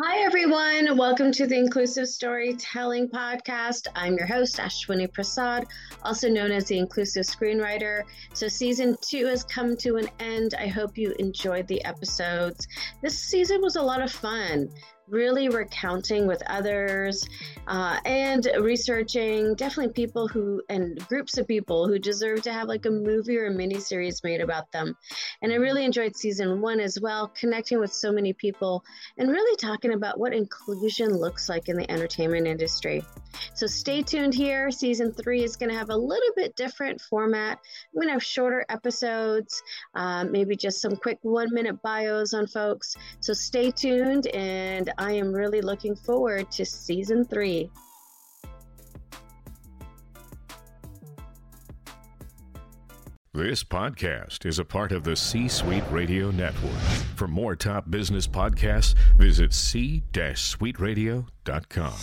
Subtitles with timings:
[0.00, 0.96] Hi, everyone.
[0.96, 3.88] Welcome to the Inclusive Storytelling Podcast.
[3.94, 5.66] I'm your host, Ashwini Prasad,
[6.02, 8.04] also known as the Inclusive Screenwriter.
[8.32, 10.54] So, season two has come to an end.
[10.58, 12.66] I hope you enjoyed the episodes.
[13.02, 14.70] This season was a lot of fun
[15.08, 17.28] really recounting with others
[17.66, 22.86] uh, and researching definitely people who and groups of people who deserve to have like
[22.86, 24.96] a movie or a mini series made about them.
[25.42, 28.84] And i really enjoyed season one as well connecting with so many people
[29.18, 33.04] and really talking about what inclusion looks like in the entertainment industry
[33.54, 37.58] so stay tuned here season three is going to have a little bit different format
[37.58, 39.62] i'm going to have shorter episodes
[39.94, 45.12] uh, maybe just some quick one minute bios on folks so stay tuned and I
[45.12, 47.70] am really looking forward to season three.
[53.34, 56.78] This podcast is a part of the C Suite Radio Network.
[57.16, 61.94] For more top business podcasts, visit c-suiteradio.com.